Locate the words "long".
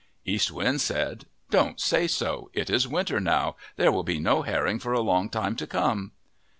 4.99-5.29